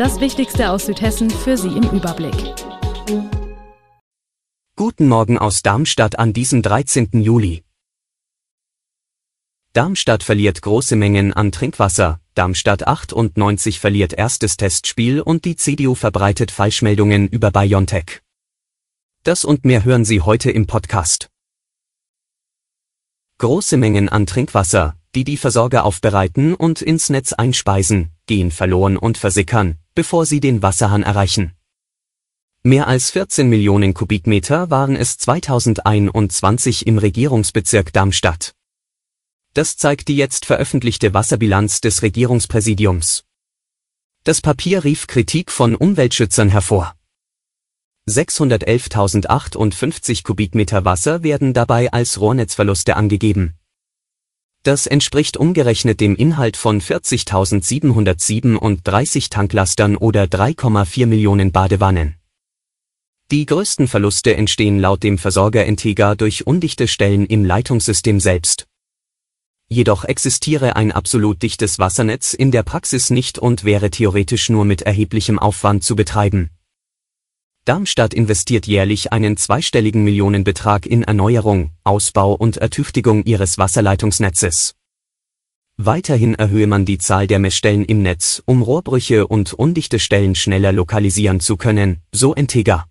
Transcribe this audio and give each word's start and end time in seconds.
Das 0.00 0.18
Wichtigste 0.18 0.70
aus 0.70 0.86
Südhessen 0.86 1.28
für 1.28 1.58
Sie 1.58 1.68
im 1.68 1.82
Überblick. 1.90 2.54
Guten 4.74 5.08
Morgen 5.08 5.36
aus 5.36 5.60
Darmstadt 5.60 6.18
an 6.18 6.32
diesem 6.32 6.62
13. 6.62 7.20
Juli. 7.20 7.64
Darmstadt 9.74 10.22
verliert 10.22 10.62
große 10.62 10.96
Mengen 10.96 11.34
an 11.34 11.52
Trinkwasser, 11.52 12.18
Darmstadt 12.32 12.86
98 12.86 13.78
verliert 13.78 14.14
erstes 14.14 14.56
Testspiel 14.56 15.20
und 15.20 15.44
die 15.44 15.56
CDU 15.56 15.94
verbreitet 15.94 16.50
Falschmeldungen 16.50 17.28
über 17.28 17.50
BioNTech. 17.50 18.22
Das 19.22 19.44
und 19.44 19.66
mehr 19.66 19.84
hören 19.84 20.06
Sie 20.06 20.22
heute 20.22 20.50
im 20.50 20.66
Podcast. 20.66 21.28
Große 23.36 23.76
Mengen 23.76 24.08
an 24.08 24.24
Trinkwasser, 24.24 24.96
die 25.14 25.24
die 25.24 25.36
Versorger 25.36 25.84
aufbereiten 25.84 26.54
und 26.54 26.80
ins 26.80 27.10
Netz 27.10 27.34
einspeisen, 27.34 28.12
gehen 28.24 28.50
verloren 28.50 28.96
und 28.96 29.18
versickern, 29.18 29.79
bevor 29.94 30.26
sie 30.26 30.40
den 30.40 30.62
Wasserhahn 30.62 31.02
erreichen. 31.02 31.52
Mehr 32.62 32.88
als 32.88 33.10
14 33.10 33.48
Millionen 33.48 33.94
Kubikmeter 33.94 34.70
waren 34.70 34.94
es 34.94 35.16
2021 35.16 36.86
im 36.86 36.98
Regierungsbezirk 36.98 37.90
Darmstadt. 37.92 38.54
Das 39.54 39.76
zeigt 39.76 40.08
die 40.08 40.16
jetzt 40.16 40.46
veröffentlichte 40.46 41.14
Wasserbilanz 41.14 41.80
des 41.80 42.02
Regierungspräsidiums. 42.02 43.24
Das 44.24 44.42
Papier 44.42 44.84
rief 44.84 45.06
Kritik 45.06 45.50
von 45.50 45.74
Umweltschützern 45.74 46.50
hervor. 46.50 46.94
611.058 48.08 50.22
Kubikmeter 50.22 50.84
Wasser 50.84 51.22
werden 51.22 51.54
dabei 51.54 51.90
als 51.92 52.20
Rohrnetzverluste 52.20 52.96
angegeben. 52.96 53.59
Das 54.62 54.86
entspricht 54.86 55.38
umgerechnet 55.38 56.00
dem 56.00 56.14
Inhalt 56.14 56.58
von 56.58 56.82
40.737 56.82 59.30
Tanklastern 59.30 59.96
oder 59.96 60.24
3,4 60.24 61.06
Millionen 61.06 61.50
Badewannen. 61.50 62.16
Die 63.30 63.46
größten 63.46 63.88
Verluste 63.88 64.36
entstehen 64.36 64.78
laut 64.78 65.02
dem 65.02 65.16
Versorger 65.16 65.64
Entega 65.64 66.14
durch 66.14 66.46
undichte 66.46 66.88
Stellen 66.88 67.24
im 67.24 67.46
Leitungssystem 67.46 68.20
selbst. 68.20 68.66
Jedoch 69.68 70.04
existiere 70.04 70.76
ein 70.76 70.92
absolut 70.92 71.42
dichtes 71.42 71.78
Wassernetz 71.78 72.34
in 72.34 72.50
der 72.50 72.64
Praxis 72.64 73.08
nicht 73.08 73.38
und 73.38 73.64
wäre 73.64 73.88
theoretisch 73.88 74.50
nur 74.50 74.66
mit 74.66 74.82
erheblichem 74.82 75.38
Aufwand 75.38 75.84
zu 75.84 75.96
betreiben. 75.96 76.50
Darmstadt 77.70 78.14
investiert 78.14 78.66
jährlich 78.66 79.12
einen 79.12 79.36
zweistelligen 79.36 80.02
Millionenbetrag 80.02 80.86
in 80.86 81.04
Erneuerung, 81.04 81.70
Ausbau 81.84 82.32
und 82.32 82.56
Ertüchtigung 82.56 83.22
ihres 83.22 83.58
Wasserleitungsnetzes. 83.58 84.74
Weiterhin 85.76 86.34
erhöhe 86.34 86.66
man 86.66 86.84
die 86.84 86.98
Zahl 86.98 87.28
der 87.28 87.38
Messstellen 87.38 87.84
im 87.84 88.02
Netz, 88.02 88.42
um 88.44 88.62
Rohrbrüche 88.62 89.28
und 89.28 89.52
undichte 89.52 90.00
Stellen 90.00 90.34
schneller 90.34 90.72
lokalisieren 90.72 91.38
zu 91.38 91.56
können, 91.56 92.00
so 92.10 92.34
Entega. 92.34 92.86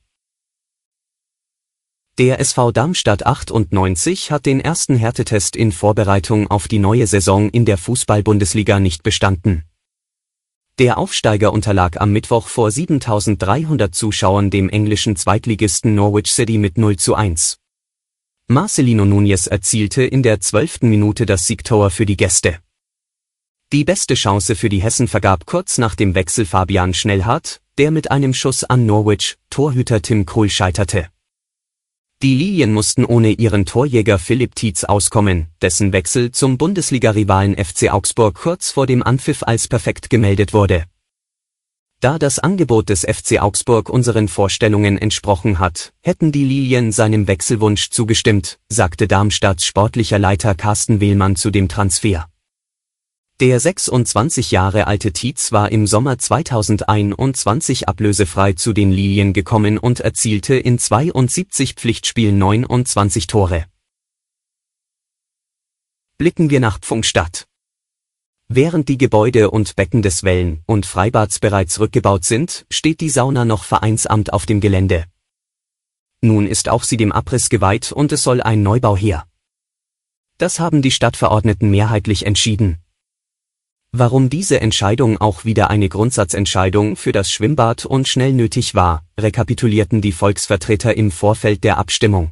Der 2.17 2.39
SV 2.39 2.71
Darmstadt 2.71 3.25
98 3.25 4.31
hat 4.31 4.45
den 4.45 4.61
ersten 4.61 4.95
Härtetest 4.95 5.57
in 5.57 5.73
Vorbereitung 5.73 6.49
auf 6.49 6.69
die 6.69 6.79
neue 6.79 7.05
Saison 7.05 7.49
in 7.49 7.65
der 7.65 7.77
Fußball-Bundesliga 7.77 8.79
nicht 8.79 9.03
bestanden. 9.03 9.65
Der 10.79 10.97
Aufsteiger 10.97 11.51
unterlag 11.51 11.99
am 11.99 12.13
Mittwoch 12.13 12.47
vor 12.47 12.71
7300 12.71 13.93
Zuschauern 13.93 14.49
dem 14.49 14.69
englischen 14.69 15.17
Zweitligisten 15.17 15.93
Norwich 15.93 16.31
City 16.31 16.57
mit 16.57 16.77
0 16.77 16.95
zu 16.95 17.15
1. 17.15 17.57
Marcelino 18.47 19.03
Núñez 19.03 19.49
erzielte 19.49 20.03
in 20.03 20.23
der 20.23 20.39
zwölften 20.39 20.89
Minute 20.89 21.25
das 21.25 21.45
Siegtor 21.45 21.89
für 21.89 22.05
die 22.05 22.15
Gäste. 22.15 22.59
Die 23.73 23.83
beste 23.83 24.13
Chance 24.13 24.55
für 24.55 24.69
die 24.69 24.81
Hessen 24.81 25.09
vergab 25.09 25.45
kurz 25.45 25.79
nach 25.79 25.95
dem 25.95 26.15
Wechsel 26.15 26.45
Fabian 26.45 26.93
Schnellhardt, 26.93 27.59
der 27.77 27.91
mit 27.91 28.09
einem 28.09 28.33
Schuss 28.33 28.63
an 28.63 28.85
Norwich, 28.85 29.35
Torhüter 29.49 30.01
Tim 30.01 30.25
Kohl 30.25 30.49
scheiterte. 30.49 31.09
Die 32.21 32.35
Lilien 32.35 32.73
mussten 32.73 33.05
ohne 33.05 33.31
ihren 33.31 33.65
Torjäger 33.65 34.19
Philipp 34.19 34.53
Tietz 34.53 34.83
auskommen, 34.83 35.47
dessen 35.61 35.93
Wechsel 35.93 36.31
zum 36.31 36.57
Bundesliga-Rivalen 36.57 37.55
FC 37.55 37.93
Augsburg 37.93 38.35
kurz 38.35 38.71
vor 38.71 38.87
dem 38.87 39.01
Anpfiff 39.01 39.41
als 39.41 39.69
perfekt 39.69 40.09
gemeldet 40.09 40.51
wurde. 40.51 40.83
Da 42.01 42.19
das 42.19 42.39
Angebot 42.39 42.89
des 42.89 43.05
FC 43.05 43.41
Augsburg 43.41 43.89
unseren 43.89 44.27
Vorstellungen 44.27 44.97
entsprochen 44.97 45.59
hat, 45.59 45.93
hätten 46.01 46.33
die 46.33 46.43
Lilien 46.43 46.91
seinem 46.91 47.25
Wechselwunsch 47.27 47.89
zugestimmt, 47.89 48.59
sagte 48.67 49.07
Darmstadts 49.07 49.65
sportlicher 49.65 50.19
Leiter 50.19 50.55
Carsten 50.55 50.99
Wehlmann 50.99 51.37
zu 51.37 51.51
dem 51.51 51.69
Transfer. 51.69 52.27
Der 53.39 53.57
26 53.57 54.51
Jahre 54.51 54.85
alte 54.87 55.13
Tietz 55.13 55.53
war 55.53 55.71
im 55.71 55.87
Sommer 55.87 56.17
2021 56.17 57.87
ablösefrei 57.87 58.51
zu 58.51 58.73
den 58.73 58.91
Lilien 58.91 59.31
gekommen 59.31 59.77
und 59.77 60.01
erzielte 60.01 60.55
in 60.55 60.77
72 60.77 61.75
Pflichtspielen 61.75 62.37
29 62.37 63.27
Tore. 63.27 63.63
Blicken 66.17 66.49
wir 66.49 66.59
nach 66.59 66.79
Pfungstadt. 66.81 67.47
Während 68.49 68.89
die 68.89 68.97
Gebäude 68.97 69.51
und 69.51 69.77
Becken 69.77 70.01
des 70.01 70.23
Wellen- 70.23 70.61
und 70.65 70.85
Freibads 70.85 71.39
bereits 71.39 71.79
rückgebaut 71.79 72.25
sind, 72.25 72.65
steht 72.69 72.99
die 72.99 73.09
Sauna 73.09 73.45
noch 73.45 73.63
Vereinsamt 73.63 74.33
auf 74.33 74.47
dem 74.47 74.59
Gelände. 74.59 75.05
Nun 76.19 76.45
ist 76.45 76.67
auch 76.67 76.83
sie 76.83 76.97
dem 76.97 77.13
Abriss 77.13 77.47
geweiht 77.47 77.93
und 77.93 78.11
es 78.11 78.21
soll 78.21 78.41
ein 78.41 78.63
Neubau 78.63 78.97
her. 78.97 79.25
Das 80.37 80.59
haben 80.59 80.81
die 80.81 80.91
Stadtverordneten 80.91 81.71
mehrheitlich 81.71 82.25
entschieden. 82.25 82.79
Warum 83.91 84.29
diese 84.29 84.61
Entscheidung 84.61 85.17
auch 85.19 85.45
wieder 85.45 85.71
eine 85.71 85.89
Grundsatzentscheidung 85.89 86.95
für 86.95 87.11
das 87.11 87.31
Schwimmbad 87.31 87.85
und 87.85 88.07
schnell 88.07 88.33
nötig 88.33 88.75
war, 88.75 89.03
rekapitulierten 89.19 89.99
die 89.99 90.11
Volksvertreter 90.11 90.95
im 90.95 91.09
Vorfeld 91.09 91.63
der 91.63 91.77
Abstimmung. 91.77 92.31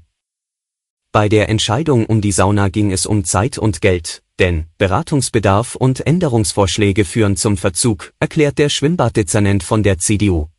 Bei 1.12 1.29
der 1.29 1.50
Entscheidung 1.50 2.06
um 2.06 2.22
die 2.22 2.31
Sauna 2.31 2.69
ging 2.69 2.91
es 2.91 3.07
um 3.07 3.23
Zeit 3.23 3.57
und 3.57 3.81
Geld, 3.81 4.22
denn 4.38 4.68
Beratungsbedarf 4.78 5.73
und 5.73 6.06
Änderungsvorschläge 6.06 7.06
führen 7.06 7.38
zum 7.38 7.57
Verzug, 7.57 8.13
erklärt 8.19 8.59
der 8.59 8.69
Schwimmbaddezernent 8.69 9.63
von 9.63 9.81
der 9.81 9.97
CDU. 9.97 10.50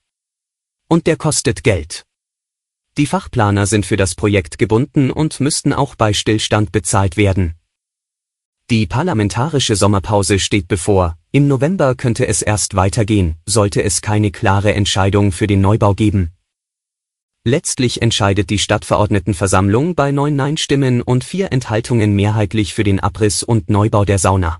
Und 0.88 1.06
der 1.06 1.16
kostet 1.16 1.62
Geld. 1.62 2.06
Die 2.96 3.06
Fachplaner 3.06 3.66
sind 3.66 3.86
für 3.86 3.96
das 3.96 4.16
Projekt 4.16 4.58
gebunden 4.58 5.12
und 5.12 5.38
müssten 5.38 5.72
auch 5.72 5.94
bei 5.94 6.12
Stillstand 6.12 6.72
bezahlt 6.72 7.16
werden. 7.16 7.57
Die 8.70 8.86
parlamentarische 8.86 9.76
Sommerpause 9.76 10.38
steht 10.38 10.68
bevor, 10.68 11.16
im 11.32 11.48
November 11.48 11.94
könnte 11.94 12.26
es 12.26 12.42
erst 12.42 12.76
weitergehen, 12.76 13.36
sollte 13.46 13.82
es 13.82 14.02
keine 14.02 14.30
klare 14.30 14.74
Entscheidung 14.74 15.32
für 15.32 15.46
den 15.46 15.62
Neubau 15.62 15.94
geben. 15.94 16.32
Letztlich 17.44 18.02
entscheidet 18.02 18.50
die 18.50 18.58
Stadtverordnetenversammlung 18.58 19.94
bei 19.94 20.12
neun 20.12 20.36
Nein-Stimmen 20.36 21.00
und 21.00 21.24
vier 21.24 21.50
Enthaltungen 21.50 22.14
mehrheitlich 22.14 22.74
für 22.74 22.84
den 22.84 23.00
Abriss 23.00 23.42
und 23.42 23.70
Neubau 23.70 24.04
der 24.04 24.18
Sauna. 24.18 24.58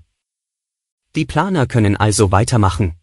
Die 1.15 1.25
Planer 1.25 1.67
können 1.67 1.95
also 1.95 2.31
weitermachen. 2.31 2.95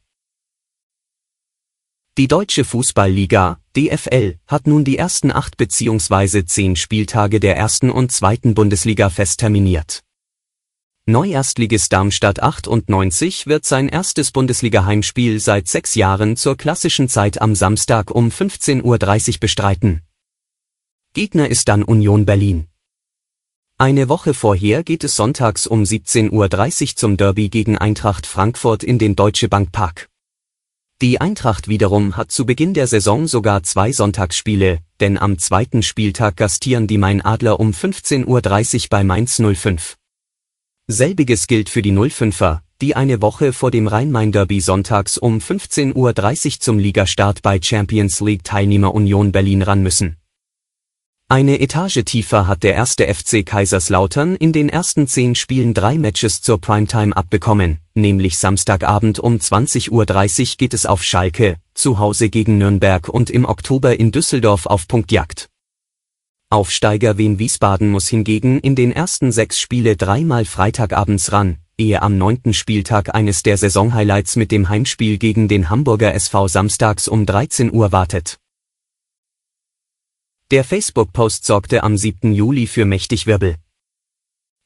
Die 2.18 2.26
Deutsche 2.26 2.64
Fußballliga, 2.64 3.60
DFL, 3.76 4.38
hat 4.48 4.66
nun 4.66 4.84
die 4.84 4.98
ersten 4.98 5.30
acht 5.30 5.56
bzw. 5.56 6.47
zehn 6.47 6.74
Spieltage 6.74 7.38
der 7.38 7.56
ersten 7.56 7.91
und 7.91 8.10
zweiten 8.10 8.54
Bundesliga 8.54 9.09
fest 9.09 9.38
terminiert. 9.38 10.02
Neuerstligist 11.08 11.92
Darmstadt 11.92 12.42
98 12.42 13.47
wird 13.47 13.64
sein 13.64 13.88
erstes 13.88 14.32
Bundesliga-Heimspiel 14.32 15.38
seit 15.38 15.68
sechs 15.68 15.94
Jahren 15.94 16.36
zur 16.36 16.56
klassischen 16.56 17.08
Zeit 17.08 17.41
am 17.41 17.54
Samstag 17.54 18.10
um 18.10 18.30
15.30 18.30 18.82
Uhr 18.82 19.38
bestreiten. 19.38 20.03
Gegner 21.14 21.48
ist 21.48 21.68
dann 21.68 21.84
Union 21.84 22.26
Berlin. 22.26 22.66
Eine 23.78 24.08
Woche 24.08 24.34
vorher 24.34 24.82
geht 24.82 25.04
es 25.04 25.14
sonntags 25.14 25.68
um 25.68 25.84
17.30 25.84 26.32
Uhr 26.32 26.97
zum 26.97 27.16
Derby 27.16 27.50
gegen 27.50 27.78
Eintracht 27.78 28.26
Frankfurt 28.26 28.82
in 28.82 28.98
den 28.98 29.14
Deutsche 29.14 29.48
Bank 29.48 29.70
Park. 29.70 30.09
Die 31.00 31.20
Eintracht 31.20 31.68
wiederum 31.68 32.16
hat 32.16 32.32
zu 32.32 32.47
Beginn 32.47 32.74
der 32.74 32.88
Saison 32.88 33.28
sogar 33.28 33.62
zwei 33.62 33.92
Sonntagsspiele, 33.92 34.80
denn 34.98 35.18
am 35.18 35.38
zweiten 35.38 35.84
Spieltag 35.84 36.36
gastieren 36.36 36.88
die 36.88 36.98
Main-Adler 36.98 37.60
um 37.60 37.70
15.30 37.70 38.26
Uhr 38.26 38.86
bei 38.91 39.04
Mainz 39.04 39.41
05. 39.41 39.97
Selbiges 40.88 41.48
gilt 41.48 41.68
für 41.68 41.83
die 41.83 41.92
05er, 41.92 42.60
die 42.80 42.94
eine 42.94 43.21
Woche 43.21 43.53
vor 43.53 43.72
dem 43.72 43.88
Rhein-Main-Derby 43.88 44.60
sonntags 44.60 45.18
um 45.18 45.38
15.30 45.38 45.94
Uhr 45.97 46.60
zum 46.60 46.78
Ligastart 46.78 47.42
bei 47.42 47.60
Champions 47.60 48.21
League-Teilnehmer 48.21 48.94
Union 48.94 49.33
Berlin 49.33 49.62
ran 49.62 49.83
müssen. 49.83 50.16
Eine 51.28 51.59
Etage 51.59 52.04
tiefer 52.04 52.47
hat 52.47 52.62
der 52.62 52.74
erste 52.74 53.12
FC 53.12 53.44
Kaiserslautern 53.44 54.36
in 54.36 54.53
den 54.53 54.68
ersten 54.68 55.09
zehn 55.09 55.34
Spielen 55.34 55.74
drei 55.74 55.98
Matches 55.98 56.41
zur 56.41 56.60
Primetime 56.60 57.16
abbekommen, 57.16 57.78
nämlich 57.94 58.38
Samstagabend 58.38 59.18
um 59.18 59.38
20.30 59.38 59.91
Uhr 59.91 60.56
geht 60.56 60.72
es 60.72 60.86
auf 60.86 61.03
Schalke, 61.03 61.56
zu 61.74 61.98
Hause 61.98 62.30
gegen 62.30 62.59
Nürnberg 62.59 63.09
und 63.09 63.28
im 63.28 63.44
Oktober 63.44 63.98
in 63.98 64.12
Düsseldorf 64.12 64.66
auf 64.66 64.86
Punktjagd. 64.86 65.48
Aufsteiger 66.48 67.19
Wien 67.19 67.41
Wiesbaden 67.41 67.91
muss 67.91 68.07
hingegen 68.07 68.60
in 68.60 68.77
den 68.77 68.93
ersten 68.93 69.33
sechs 69.33 69.59
Spiele 69.59 69.97
dreimal 69.97 70.45
Freitagabends 70.45 71.33
ran, 71.33 71.59
ehe 71.77 72.03
am 72.03 72.19
neunten 72.19 72.54
Spieltag 72.54 73.16
eines 73.16 73.43
der 73.43 73.57
Saisonhighlights 73.57 74.37
mit 74.37 74.53
dem 74.53 74.69
Heimspiel 74.69 75.19
gegen 75.19 75.48
den 75.48 75.71
Hamburger 75.71 76.15
SV 76.15 76.47
samstags 76.47 77.09
um 77.09 77.27
13 77.27 77.72
Uhr 77.72 77.91
wartet. 77.91 78.39
Der 80.53 80.63
Facebook-Post 80.63 81.45
sorgte 81.45 81.83
am 81.83 81.97
7. 81.97 82.33
Juli 82.33 82.69
für 82.69 82.84
mächtig 82.84 83.27
Wirbel. 83.27 83.57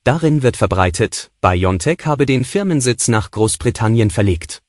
Darin 0.04 0.42
wird 0.42 0.58
verbreitet, 0.58 1.30
BioNTech 1.40 2.04
habe 2.04 2.26
den 2.26 2.44
Firmensitz 2.44 3.08
nach 3.08 3.30
Großbritannien 3.30 4.10
verlegt. 4.10 4.62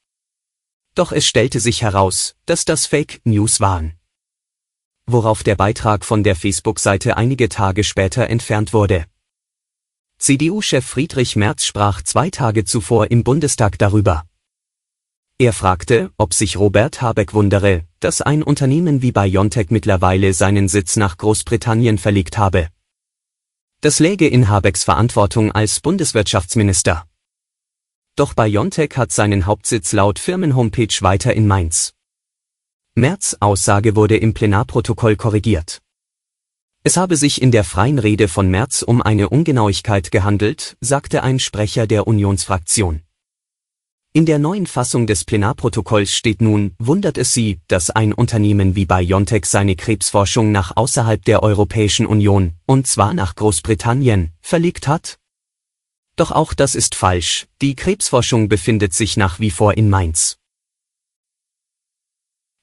Doch 0.96 1.12
es 1.12 1.26
stellte 1.26 1.60
sich 1.60 1.82
heraus, 1.82 2.38
dass 2.46 2.64
das 2.64 2.86
Fake 2.86 3.20
News 3.26 3.60
waren. 3.60 4.01
Worauf 5.12 5.44
der 5.44 5.56
Beitrag 5.56 6.06
von 6.06 6.24
der 6.24 6.38
Facebook-Seite 6.38 7.18
einige 7.18 7.50
Tage 7.50 7.84
später 7.84 8.30
entfernt 8.30 8.72
wurde. 8.72 9.06
CDU-Chef 10.20 10.86
Friedrich 10.86 11.36
Merz 11.36 11.66
sprach 11.66 12.02
zwei 12.02 12.30
Tage 12.30 12.64
zuvor 12.64 13.12
im 13.12 13.26
Bundestag 13.26 13.78
darüber. 13.78 14.24
Er 15.38 15.52
fragte, 15.52 16.12
ob 16.18 16.34
sich 16.34 16.56
Robert 16.56 17.02
Habeck 17.02 17.34
wundere, 17.34 17.84
dass 18.00 18.22
ein 18.22 18.42
Unternehmen 18.42 19.02
wie 19.02 19.12
BioNTech 19.12 19.70
mittlerweile 19.70 20.34
seinen 20.34 20.70
Sitz 20.70 20.96
nach 20.96 21.18
Großbritannien 21.18 21.98
verlegt 21.98 22.38
habe. 22.38 22.70
Das 23.82 24.00
läge 24.00 24.30
in 24.30 24.48
Habecks 24.48 24.86
Verantwortung 24.86 25.52
als 25.52 25.82
Bundeswirtschaftsminister. 25.82 27.06
Doch 28.16 28.34
BioNTech 28.34 28.92
hat 28.96 29.12
seinen 29.12 29.46
Hauptsitz 29.46 29.92
laut 29.92 30.20
Firmenhomepage 30.20 31.02
weiter 31.02 31.34
in 31.34 31.48
Mainz. 31.48 31.92
Merz 33.02 33.36
Aussage 33.40 33.96
wurde 33.96 34.16
im 34.16 34.36
Plenarprotokoll 34.36 35.16
korrigiert. 35.16 35.82
Es 36.84 36.98
habe 36.98 37.18
sich 37.18 37.42
in 37.42 37.50
der 37.50 37.64
freien 37.64 37.98
Rede 37.98 38.28
von 38.28 38.48
Merz 38.48 38.84
um 38.84 39.02
eine 39.02 39.30
Ungenauigkeit 39.30 40.12
gehandelt, 40.12 40.78
sagte 40.82 41.24
ein 41.24 41.40
Sprecher 41.40 41.88
der 41.88 42.06
Unionsfraktion. 42.06 43.02
In 44.14 44.28
der 44.28 44.38
neuen 44.38 44.68
Fassung 44.68 45.08
des 45.08 45.26
Plenarprotokolls 45.26 46.14
steht 46.14 46.44
nun, 46.44 46.76
wundert 46.78 47.18
es 47.18 47.34
Sie, 47.34 47.60
dass 47.68 47.90
ein 47.90 48.14
Unternehmen 48.14 48.76
wie 48.76 48.86
BioNTech 48.86 49.48
seine 49.48 49.76
Krebsforschung 49.76 50.52
nach 50.52 50.78
außerhalb 50.78 51.26
der 51.26 51.42
Europäischen 51.42 52.06
Union, 52.06 52.54
und 52.68 52.86
zwar 52.86 53.16
nach 53.16 53.34
Großbritannien, 53.34 54.32
verlegt 54.42 54.88
hat? 54.88 55.18
Doch 56.18 56.32
auch 56.32 56.54
das 56.54 56.76
ist 56.76 56.94
falsch, 56.94 57.48
die 57.64 57.76
Krebsforschung 57.76 58.48
befindet 58.48 58.94
sich 58.94 59.18
nach 59.18 59.40
wie 59.40 59.50
vor 59.50 59.76
in 59.76 59.90
Mainz. 59.90 60.38